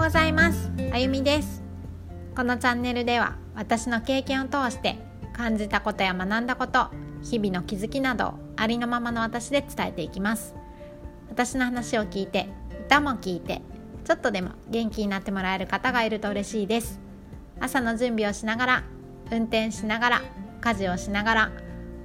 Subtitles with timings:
[0.00, 0.72] ございます。
[0.94, 1.62] あゆみです。
[2.34, 4.96] このチャンネルでは私の経験を通して
[5.34, 6.88] 感じたことや学んだこと
[7.22, 10.54] 日々の気づきなどありのままの私で伝えていきます。
[11.28, 12.48] 私の話を聞いて
[12.86, 13.60] 歌も聞いて
[14.06, 16.98] ちょっとでも元気になってもらえる方がいると嬉しいです。
[17.60, 18.84] 朝の準備をしながら
[19.30, 20.22] 運転しながら
[20.62, 21.52] 家事をしながら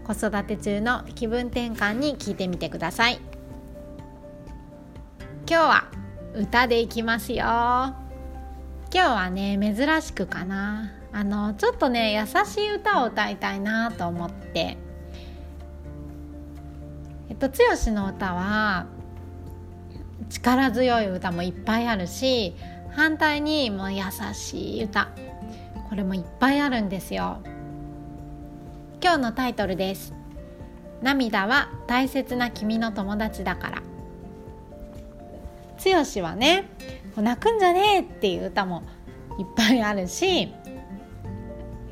[0.03, 3.21] 子育て中の気分転換に聞いてみてください。
[5.47, 6.04] 今日は
[6.35, 7.45] 歌でいきますよ。
[7.45, 7.95] 今
[8.91, 10.91] 日はね珍しくかな。
[11.13, 14.77] あのちょっとね優しい歌を歌いたいなと思って。
[17.29, 17.53] えっと剛
[17.91, 18.87] の歌は
[20.29, 22.55] 力強い歌もいっぱいあるし
[22.91, 24.01] 反対にもう優
[24.33, 25.09] しい歌。
[25.89, 27.37] これもいっぱいあるんですよ。
[29.01, 30.13] 今日のタイトルです。
[31.01, 33.94] 涙は大切な君の友達だから。
[35.83, 36.69] 剛はね
[37.15, 38.83] 泣くんじゃねえっていう歌も
[39.39, 40.53] いっぱいあるし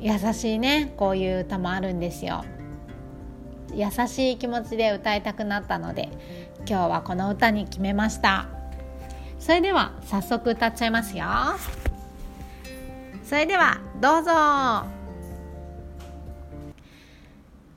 [0.00, 2.44] 優しいねこういう歌もあるんですよ。
[3.74, 6.08] 優しい気持ちで歌いたくなったので
[6.68, 8.46] 今日はこの歌に決めました。
[9.38, 11.26] それでは早速歌っちゃいますよ。
[13.24, 14.30] それではどうぞ。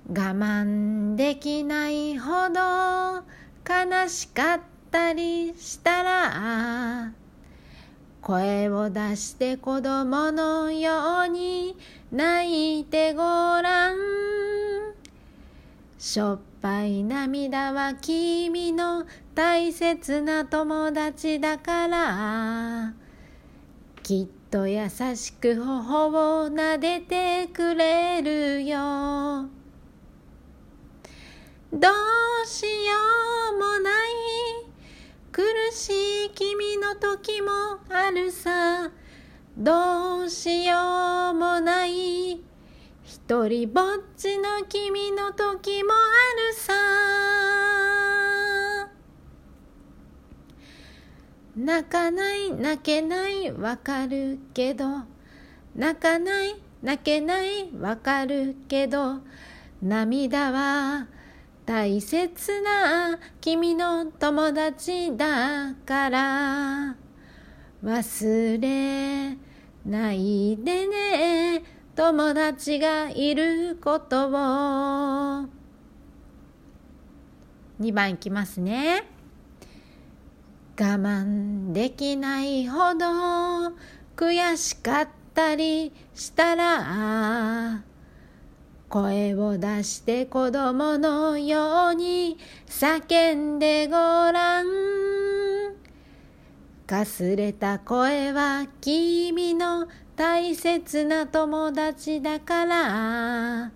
[0.10, 3.24] 我慢できないほど
[3.68, 4.77] 悲しかった。
[5.14, 7.12] りしたら
[8.22, 11.78] 声を出して子供のように
[12.12, 13.98] 泣いてごらん。
[15.98, 22.94] しょっぱい涙は君の大切な友達だから。
[24.04, 29.48] きっと優しく頬を撫でてくれるよ。
[31.72, 32.97] どうしよう。
[36.98, 37.50] 時も
[37.90, 38.90] あるさ。
[39.58, 42.42] どうしようもない。
[43.04, 43.86] 一人ぼっ
[44.16, 45.96] ちの君の時もあ
[46.50, 46.74] るさ。
[51.56, 54.86] 泣かない泣けないわかるけど。
[55.76, 59.22] 泣かない泣けないわかるけど。
[59.82, 61.08] 涙は
[61.68, 66.96] 大切な君の友達だから。
[67.84, 69.38] 忘れ
[69.86, 71.64] ないでね。
[71.94, 74.30] 友達がいることを。
[77.82, 79.04] 2番いきますね。
[80.80, 83.08] 我慢できないほど
[84.16, 87.84] 悔しかったりしたら。
[88.90, 92.38] 声を出して子供のように
[92.68, 94.68] 叫んでごらん。
[96.86, 103.72] かすれた声は君の大切な友達だから。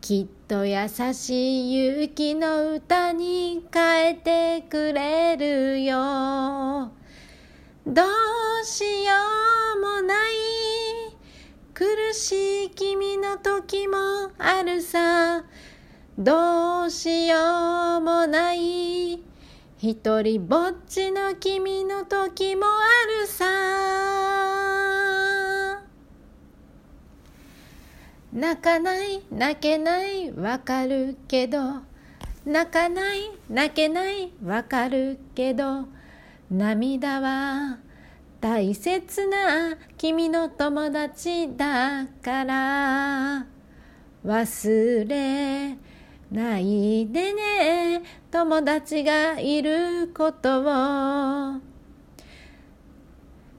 [0.00, 6.90] きっと優しい勇気の歌に変えてくれるよ。
[7.86, 9.12] どうしよ
[9.76, 9.99] うも
[13.40, 13.96] 時も
[14.38, 15.44] あるさ。
[16.18, 19.14] どうしようもない。
[19.78, 22.68] 一人ぼっちの君の時もあ
[23.20, 23.44] るさ。
[28.32, 31.58] 泣かない泣けないわかるけど。
[32.44, 35.86] 泣かない泣けないわかるけど。
[36.50, 37.78] 涙は
[38.40, 43.46] 大切な君の友達だから。
[44.24, 45.76] 忘れ
[46.32, 48.02] ないでね。
[48.30, 51.60] 友達がいることを。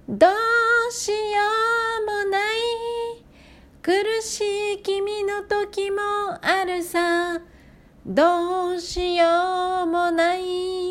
[0.09, 1.15] どうしよ
[2.01, 2.41] うもない。
[3.83, 3.93] 苦
[4.23, 4.41] し
[4.79, 6.01] い君の時も
[6.41, 7.39] あるさ。
[8.03, 10.90] どうしようもない。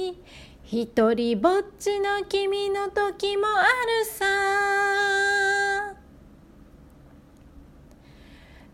[0.73, 4.25] 一人ぼっちの君の時もあるさ。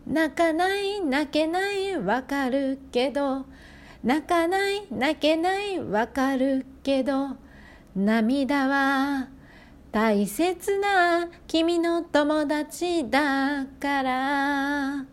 [0.07, 3.47] 泣かない泣けないわかるけど。
[4.05, 7.39] 泣かない泣けないわかるけど。
[7.97, 9.29] 涙は
[9.91, 15.07] 大切な君の友達だから。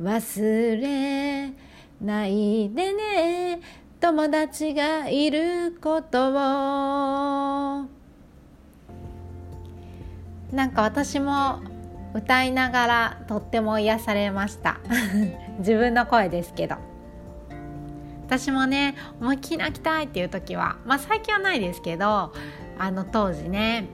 [0.00, 1.52] 忘れ
[2.00, 3.81] ないでね。
[4.02, 6.32] 友達がいることを。
[10.50, 11.60] なんか私も
[12.12, 14.80] 歌いながらとっても癒されました。
[15.60, 16.74] 自分の声ですけど。
[18.26, 22.32] 私もね思いっきり泣きたいっていう時はまあ最近はないですけど
[22.78, 23.84] あの当時ね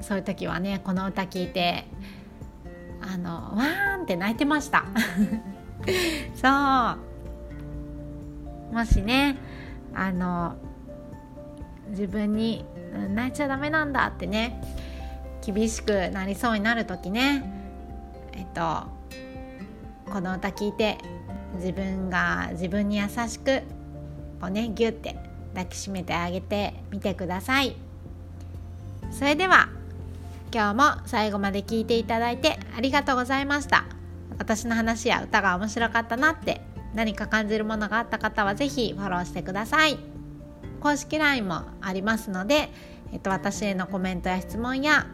[0.00, 1.86] そういう時はねこの歌聞いて
[3.00, 4.84] あのわーんって泣いてました。
[6.34, 7.11] そう。
[8.72, 9.36] もしね
[9.94, 10.56] あの
[11.90, 12.64] 自分に
[13.14, 14.62] 泣いちゃダメなんだってね
[15.44, 17.44] 厳しくなりそうになる時ね
[18.32, 18.84] えっと
[20.10, 20.98] この歌聞いて
[21.56, 23.60] 自分が自分に優しく
[24.40, 25.16] こうねギュッて
[25.54, 27.76] 抱きしめてあげてみてください。
[29.10, 29.68] それでは
[30.54, 33.84] 今日も最後まで聞いていただいてありがとうございました。
[34.38, 36.62] 私の話や歌が面白かったなって
[36.94, 39.98] 何か感じるものがあった方は是非フォローしてください。
[40.80, 42.70] 公式 LINE もありますので、
[43.12, 45.06] えっと、私へのコメントや質問や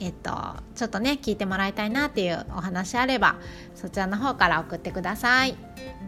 [0.00, 0.32] えっと、
[0.74, 3.36] ちょっとね聞いてもらいたいなっていうお話あれば
[3.76, 5.54] そちらの方から送ってください。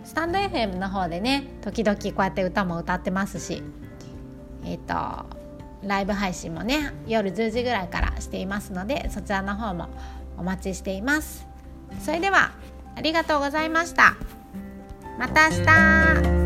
[0.05, 3.62] スタンド FM の方でね時々こうやって歌も歌ってますし
[4.64, 4.94] えっと
[5.85, 9.88] ライブ配信もね夜10時ぐらいからしていますのでそちらの方も
[10.37, 11.46] お待ちしています。
[12.00, 12.50] それでは
[12.96, 14.17] ありがとうございました。
[15.16, 16.44] また明日。